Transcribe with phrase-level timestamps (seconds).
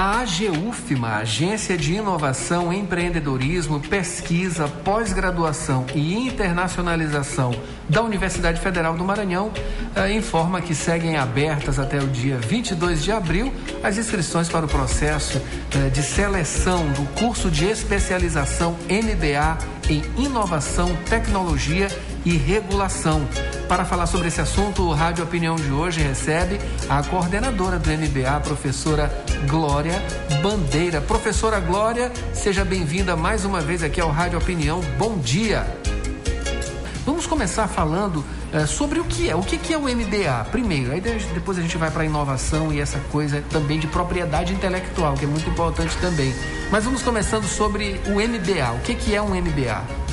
[0.00, 7.52] A AGUFMA, Agência de Inovação, Empreendedorismo, Pesquisa, Pós-Graduação e Internacionalização
[7.88, 9.50] da Universidade Federal do Maranhão,
[9.96, 14.68] eh, informa que seguem abertas até o dia 22 de abril as inscrições para o
[14.68, 15.42] processo
[15.74, 21.88] eh, de seleção do curso de especialização MBA em Inovação, Tecnologia
[22.24, 23.26] e Regulação.
[23.68, 28.28] Para falar sobre esse assunto, o Rádio Opinião de hoje recebe a coordenadora do MBA,
[28.28, 29.10] a professora
[29.48, 30.02] Glória
[30.42, 31.00] Bandeira.
[31.00, 34.80] Professora Glória, seja bem-vinda mais uma vez aqui ao Rádio Opinião.
[34.98, 35.66] Bom dia.
[37.04, 40.46] Vamos começar falando uh, sobre o que é, o que, que é o MBA.
[40.50, 45.14] Primeiro, aí depois a gente vai para inovação e essa coisa também de propriedade intelectual,
[45.14, 46.34] que é muito importante também.
[46.70, 48.72] Mas vamos começando sobre o MBA.
[48.76, 50.08] O que, que é um MBA?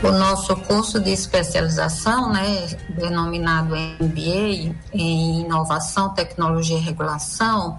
[0.00, 7.78] o nosso curso de especialização, né, denominado MBA em Inovação, Tecnologia e Regulação,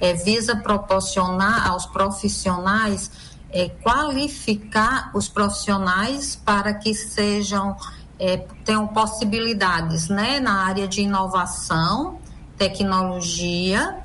[0.00, 3.08] é, visa proporcionar aos profissionais
[3.52, 7.76] é, qualificar os profissionais para que sejam
[8.20, 12.18] é, tenham possibilidades, né, na área de inovação,
[12.58, 13.98] tecnologia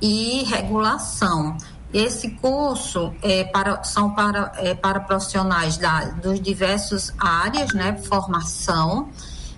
[0.00, 1.56] e regulação.
[1.92, 9.08] Esse curso é para, são para, é para profissionais da, dos diversos áreas, né, formação,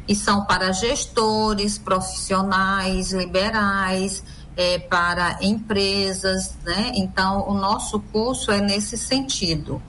[0.09, 4.25] e são para gestores, profissionais, liberais,
[4.57, 6.93] é, para empresas, né?
[6.95, 9.81] Então, o nosso curso é nesse sentido.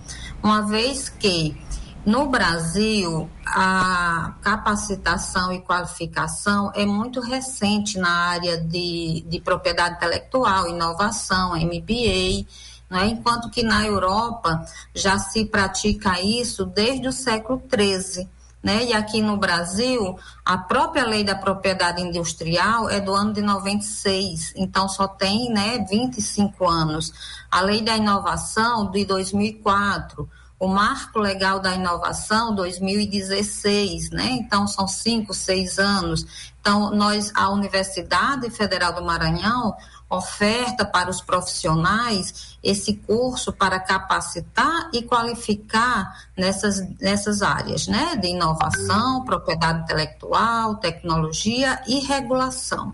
[0.44, 1.60] Uma vez que
[2.06, 10.68] no Brasil, a capacitação e qualificação é muito recente na área de, de propriedade intelectual,
[10.68, 12.48] inovação, MBA,
[12.90, 13.08] né?
[13.08, 18.28] enquanto que na Europa já se pratica isso desde o século XIII.
[18.64, 18.86] Né?
[18.86, 24.54] E aqui no Brasil, a própria lei da propriedade industrial é do ano de 96,
[24.56, 27.14] então só tem né, 25 anos.
[27.50, 30.30] A lei da inovação de 2004
[30.62, 34.28] o Marco Legal da Inovação 2016, né?
[34.34, 36.24] Então são cinco, seis anos.
[36.62, 39.76] Então nós, a Universidade Federal do Maranhão
[40.08, 48.16] oferta para os profissionais esse curso para capacitar e qualificar nessas, nessas áreas, né?
[48.18, 52.94] De inovação, propriedade intelectual, tecnologia e regulação.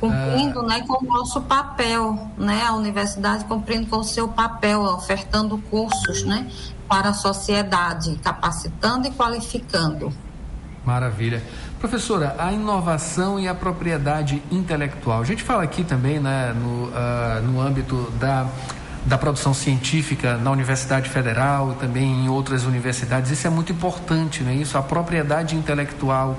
[0.00, 5.58] Cumprindo né, com o nosso papel, né, a universidade cumprindo com o seu papel, ofertando
[5.70, 6.50] cursos né,
[6.88, 10.10] para a sociedade, capacitando e qualificando.
[10.84, 11.42] Maravilha.
[11.78, 15.20] Professora, a inovação e a propriedade intelectual.
[15.20, 18.46] A gente fala aqui também né, no, uh, no âmbito da,
[19.06, 23.30] da produção científica na Universidade Federal e também em outras universidades.
[23.30, 24.54] Isso é muito importante, né?
[24.54, 26.30] Isso, a propriedade intelectual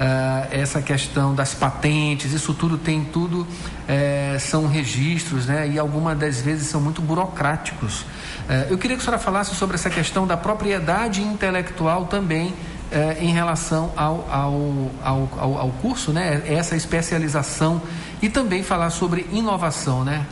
[0.00, 3.46] uh, essa questão das patentes, isso tudo tem tudo,
[3.88, 5.68] é, são registros, né?
[5.68, 8.00] E algumas das vezes são muito burocráticos.
[8.00, 12.54] Uh, eu queria que a senhora falasse sobre essa questão da propriedade intelectual também
[12.90, 14.90] uh, em relação ao, ao,
[15.38, 16.42] ao, ao, curso, né?
[16.46, 17.80] Essa especialização
[18.20, 20.26] e também falar sobre inovação, né?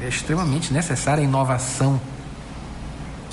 [0.00, 2.00] É extremamente necessária a inovação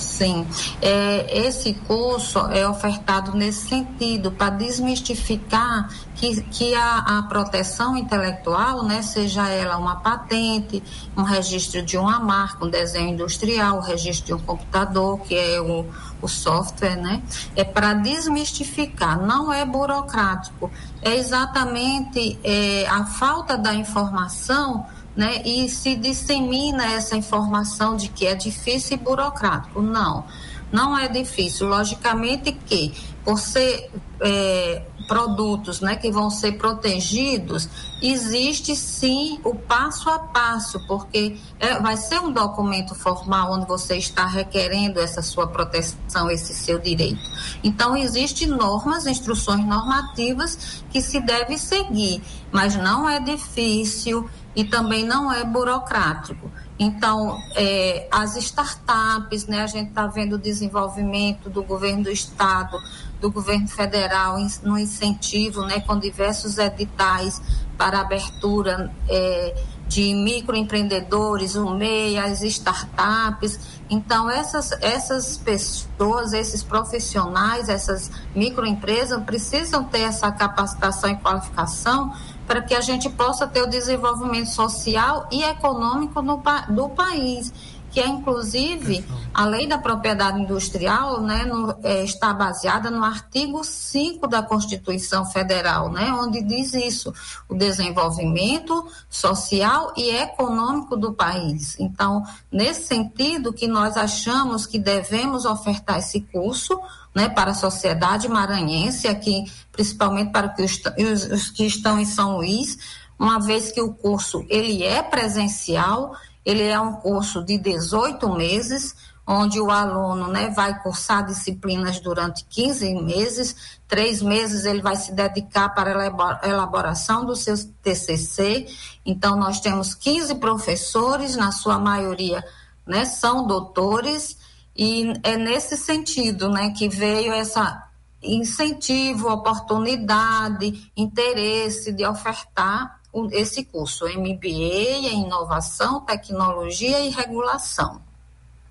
[0.01, 0.47] Sim,
[0.81, 8.83] é, esse curso é ofertado nesse sentido, para desmistificar que, que a, a, proteção intelectual,
[8.83, 10.81] né, seja ela uma patente,
[11.15, 15.61] um registro de uma marca, um desenho industrial, o registro de um computador, que é
[15.61, 15.85] o,
[16.19, 17.21] o software, né,
[17.55, 20.71] é para desmistificar, não é burocrático,
[21.03, 24.85] é exatamente é, a falta da informação
[25.15, 29.81] né, e se dissemina essa informação de que é difícil e burocrático.
[29.81, 30.25] Não,
[30.71, 31.67] não é difícil.
[31.67, 33.91] Logicamente que, por ser
[34.21, 37.67] é, produtos né, que vão ser protegidos,
[38.01, 43.97] existe sim o passo a passo, porque é, vai ser um documento formal onde você
[43.97, 47.29] está requerendo essa sua proteção, esse seu direito.
[47.61, 55.05] Então, existem normas, instruções normativas que se deve seguir, mas não é difícil e também
[55.05, 56.51] não é burocrático.
[56.77, 62.77] Então, é, as startups, né, a gente está vendo o desenvolvimento do governo do estado,
[63.19, 67.39] do governo federal no incentivo, né, com diversos editais
[67.77, 69.55] para abertura é,
[69.87, 73.59] de microempreendedores, o MEI, as startups.
[73.89, 82.11] Então, essas, essas pessoas, esses profissionais, essas microempresas precisam ter essa capacitação e qualificação
[82.47, 87.53] para que a gente possa ter o desenvolvimento social e econômico no, do país.
[87.91, 93.63] Que é inclusive a lei da propriedade industrial né, no, é, está baseada no artigo
[93.63, 97.13] 5 da Constituição Federal, né, onde diz isso,
[97.47, 101.77] o desenvolvimento social e econômico do país.
[101.79, 106.79] Então, nesse sentido que nós achamos que devemos ofertar esse curso
[107.13, 112.77] né, para a sociedade maranhense, aqui, principalmente para os, os que estão em São Luís,
[113.19, 116.15] uma vez que o curso ele é presencial,
[116.45, 118.95] ele é um curso de 18 meses,
[119.25, 125.13] onde o aluno né, vai cursar disciplinas durante 15 meses, três meses ele vai se
[125.13, 126.11] dedicar para
[126.41, 128.67] a elaboração do seu TCC.
[129.05, 132.43] Então, nós temos 15 professores, na sua maioria
[132.85, 134.37] né, são doutores,
[134.75, 137.87] e é nesse sentido né, que veio essa
[138.21, 143.00] incentivo, oportunidade, interesse de ofertar
[143.31, 148.01] esse curso, MBA em Inovação, Tecnologia e Regulação.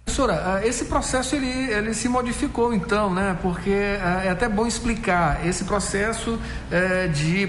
[0.04, 3.38] Professora, ah, esse processo ele, ele se modificou então, né?
[3.42, 6.38] Porque ah, é até bom explicar esse processo
[6.70, 7.48] é, de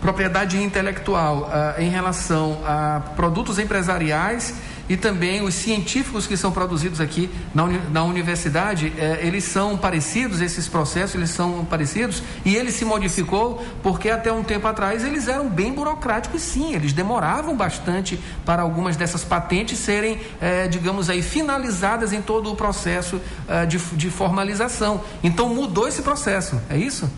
[0.00, 4.52] propriedade intelectual uh, em relação a produtos empresariais
[4.92, 9.74] e também os científicos que são produzidos aqui na, uni na universidade, eh, eles são
[9.74, 15.02] parecidos, esses processos, eles são parecidos, e ele se modificou porque até um tempo atrás
[15.02, 21.08] eles eram bem burocráticos, sim, eles demoravam bastante para algumas dessas patentes serem, eh, digamos
[21.08, 23.18] aí, finalizadas em todo o processo
[23.48, 25.00] eh, de, de formalização.
[25.22, 27.10] Então mudou esse processo, é isso?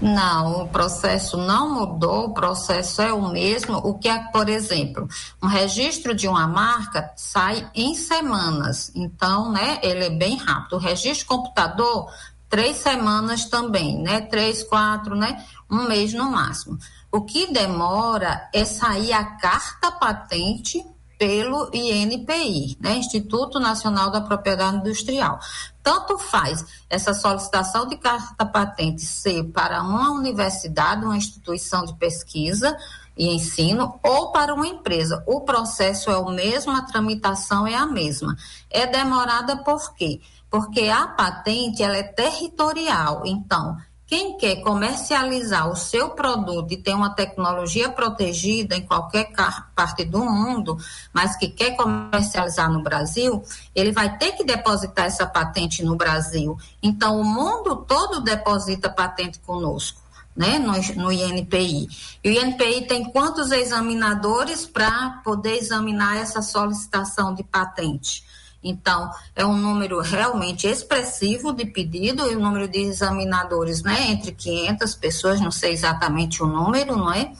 [0.00, 3.78] Não, o processo não mudou, o processo é o mesmo.
[3.78, 5.08] O que é, por exemplo,
[5.42, 10.76] um registro de uma marca sai em semanas, então, né, ele é bem rápido.
[10.76, 12.12] O registro computador,
[12.48, 16.78] três semanas também, né, três, quatro, né, um mês no máximo.
[17.10, 20.84] O que demora é sair a carta patente
[21.18, 25.38] pelo INPI, né, Instituto Nacional da Propriedade Industrial.
[25.82, 32.76] Tanto faz essa solicitação de carta patente ser para uma universidade, uma instituição de pesquisa
[33.16, 35.24] e ensino, ou para uma empresa.
[35.26, 38.36] O processo é o mesmo, a tramitação é a mesma.
[38.70, 40.20] É demorada por quê?
[40.48, 43.76] Porque a patente ela é territorial, então
[44.08, 49.30] quem quer comercializar o seu produto e tem uma tecnologia protegida em qualquer
[49.76, 50.78] parte do mundo,
[51.12, 53.44] mas que quer comercializar no Brasil,
[53.74, 56.56] ele vai ter que depositar essa patente no Brasil.
[56.82, 60.00] Então, o mundo todo deposita patente conosco.
[60.34, 60.70] Né, no,
[61.02, 61.88] no INPI.
[62.22, 68.22] E o INPI tem quantos examinadores para poder examinar essa solicitação de patente?
[68.62, 74.32] Então, é um número realmente expressivo de pedido e o número de examinadores, né, entre
[74.32, 77.32] 500 pessoas, não sei exatamente o número, não é?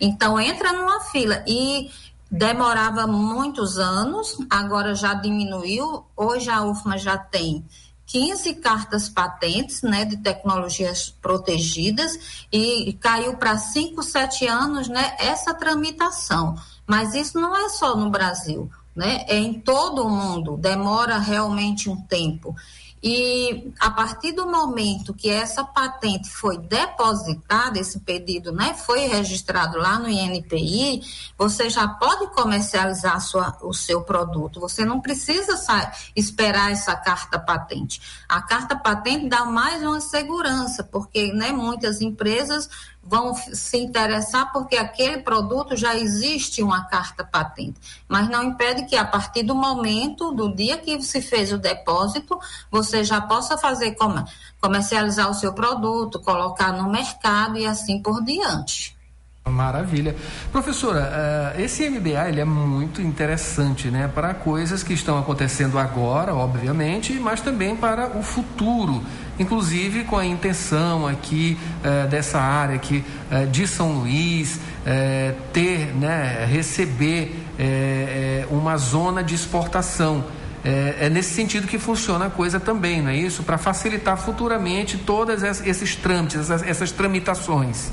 [0.00, 1.90] Então, entra numa fila e
[2.30, 6.04] demorava muitos anos, agora já diminuiu.
[6.16, 7.64] Hoje a UFMA já tem
[8.06, 15.54] 15 cartas patentes né, de tecnologias protegidas e caiu para 5, 7 anos né, essa
[15.54, 16.56] tramitação.
[16.86, 19.26] Mas isso não é só no Brasil né?
[19.28, 22.56] Em todo o mundo, demora realmente um tempo.
[23.02, 29.78] E a partir do momento que essa patente foi depositada, esse pedido né, foi registrado
[29.78, 31.02] lá no INPI,
[31.38, 34.58] você já pode comercializar sua, o seu produto.
[34.58, 35.54] Você não precisa
[36.16, 38.00] esperar essa carta patente.
[38.28, 42.68] A carta patente dá mais uma segurança, porque né, muitas empresas
[43.08, 48.96] vão se interessar porque aquele produto já existe uma carta patente, mas não impede que
[48.96, 52.38] a partir do momento do dia que se fez o depósito,
[52.70, 53.96] você já possa fazer
[54.60, 58.95] comercializar o seu produto, colocar no mercado e assim por diante.
[59.50, 60.16] Maravilha.
[60.50, 66.34] Professora, uh, esse MBA ele é muito interessante né, para coisas que estão acontecendo agora,
[66.34, 69.02] obviamente, mas também para o futuro,
[69.38, 74.58] inclusive com a intenção aqui uh, dessa área aqui, uh, de São Luís
[75.52, 77.44] ter, né, receber
[78.50, 80.24] uma zona de exportação.
[80.64, 83.42] É, nesse sentido que funciona a coisa também, não é isso?
[83.42, 87.90] Para facilitar futuramente todos esses trâmites, essas tramitações.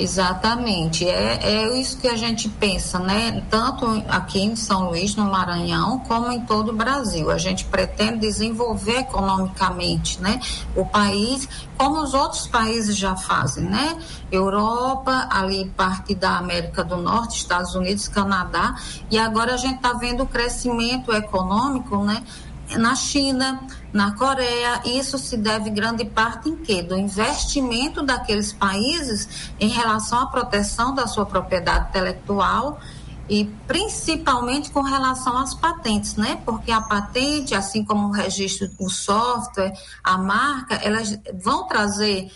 [0.00, 3.42] Exatamente, é, é isso que a gente pensa, né?
[3.50, 7.30] Tanto aqui em São Luís, no Maranhão, como em todo o Brasil.
[7.30, 10.40] A gente pretende desenvolver economicamente, né?
[10.74, 13.98] O país, como os outros países já fazem, né?
[14.32, 18.76] Europa, ali parte da América do Norte, Estados Unidos, Canadá,
[19.10, 22.22] e agora a gente está vendo o crescimento econômico, né?
[22.78, 24.82] Na China, na Coreia.
[24.84, 26.82] Isso se deve grande parte em quê?
[26.82, 32.80] Do investimento daqueles países em relação à proteção da sua propriedade intelectual
[33.28, 36.42] e principalmente com relação às patentes, né?
[36.44, 39.72] Porque a patente, assim como o registro, o software,
[40.02, 42.32] a marca, elas vão trazer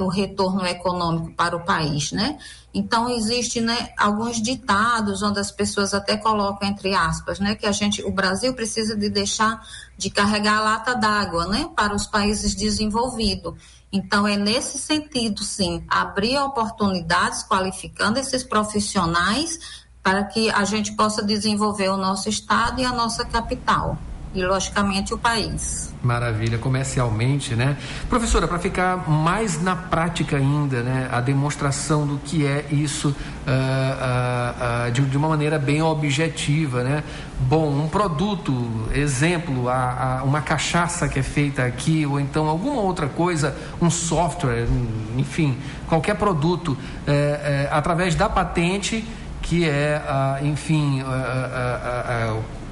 [0.00, 2.38] o retorno econômico para o país, né?
[2.72, 7.72] Então existe, né, alguns ditados onde as pessoas até colocam entre aspas, né, que a
[7.72, 9.60] gente, o Brasil precisa de deixar
[9.96, 13.54] de carregar a lata d'água, né, para os países desenvolvidos.
[13.90, 19.58] Então é nesse sentido, sim, abrir oportunidades qualificando esses profissionais
[20.02, 23.96] para que a gente possa desenvolver o nosso estado e a nossa capital
[24.34, 25.94] e, logicamente, o país.
[26.02, 27.76] Maravilha, comercialmente, né?
[28.08, 31.08] Professora, para ficar mais na prática ainda, né?
[31.10, 36.84] A demonstração do que é isso uh, uh, uh, de, de, uma maneira bem objetiva,
[36.84, 37.02] né?
[37.40, 42.82] Bom, um produto, exemplo, a, a, uma cachaça que é feita aqui, ou então alguma
[42.82, 44.66] outra coisa, um software,
[45.16, 45.56] enfim,
[45.88, 49.04] qualquer produto, é, é, através da patente
[49.42, 50.02] que é,
[50.42, 51.04] enfim,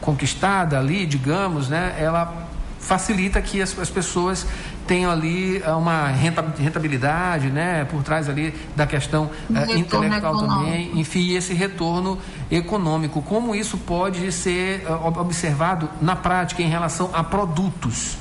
[0.05, 2.47] conquistada ali, digamos, né, ela
[2.79, 4.47] facilita que as, as pessoas
[4.87, 10.47] tenham ali uma rentabilidade, né, por trás ali da questão uh, intelectual econômico.
[10.47, 12.19] também, enfim, esse retorno
[12.51, 13.23] econômico.
[13.23, 18.19] Como isso pode ser uh, observado na prática em relação a produtos?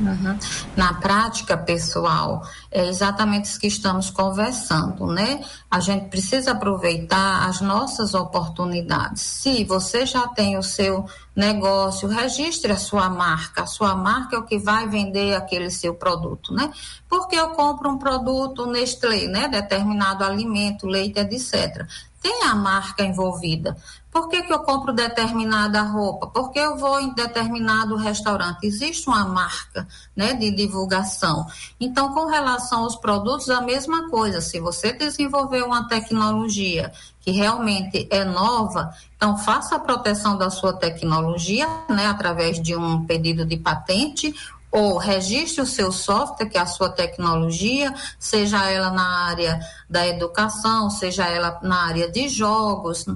[0.00, 0.38] Uhum.
[0.76, 5.44] Na prática, pessoal, é exatamente isso que estamos conversando, né?
[5.70, 9.22] A gente precisa aproveitar as nossas oportunidades.
[9.22, 13.62] Se você já tem o seu negócio, registre a sua marca.
[13.62, 16.70] A sua marca é o que vai vender aquele seu produto, né?
[17.08, 19.48] Porque eu compro um produto Nestlé, né?
[19.48, 21.86] Determinado alimento, leite, etc
[22.20, 23.76] tem a marca envolvida.
[24.10, 26.28] Por que, que eu compro determinada roupa?
[26.28, 28.64] Porque eu vou em determinado restaurante.
[28.66, 29.86] Existe uma marca
[30.16, 31.46] né, de divulgação.
[31.78, 34.40] Então, com relação aos produtos, a mesma coisa.
[34.40, 40.72] Se você desenvolver uma tecnologia que realmente é nova, então faça a proteção da sua
[40.72, 44.34] tecnologia né, através de um pedido de patente
[44.70, 50.06] ou registre o seu software, que é a sua tecnologia, seja ela na área da
[50.06, 53.06] educação, seja ela na área de jogos,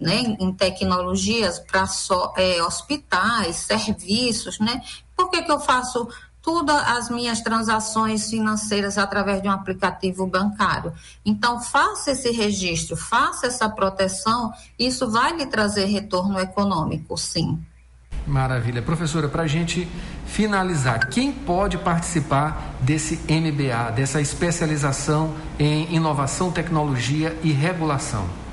[0.00, 1.86] né, em tecnologias para
[2.36, 4.82] é, hospitais, serviços, né?
[5.16, 6.08] Por que, que eu faço
[6.42, 10.92] todas as minhas transações financeiras através de um aplicativo bancário?
[11.24, 17.58] Então, faça esse registro, faça essa proteção, isso vai lhe trazer retorno econômico, sim.
[18.26, 18.80] Maravilha.
[18.80, 19.86] Professora, para a gente
[20.26, 28.43] finalizar, quem pode participar desse MBA, dessa especialização em inovação, tecnologia e regulação?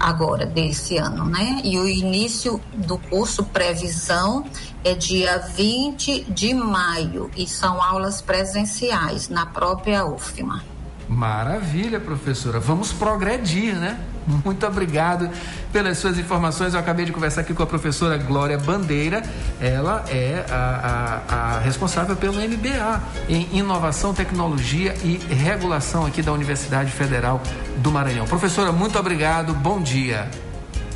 [0.00, 1.60] agora desse ano, né?
[1.62, 4.44] E o início do curso previsão
[4.82, 10.64] é dia 20 de maio e são aulas presenciais na própria UFMA.
[11.12, 12.58] Maravilha, professora.
[12.58, 14.00] Vamos progredir, né?
[14.26, 15.28] Muito obrigado
[15.70, 16.72] pelas suas informações.
[16.72, 19.22] Eu acabei de conversar aqui com a professora Glória Bandeira.
[19.60, 26.32] Ela é a, a, a responsável pelo MBA em Inovação, Tecnologia e Regulação aqui da
[26.32, 27.42] Universidade Federal
[27.76, 28.26] do Maranhão.
[28.26, 29.52] Professora, muito obrigado.
[29.52, 30.30] Bom dia.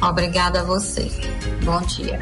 [0.01, 1.11] Obrigada a você.
[1.63, 2.21] Bom dia.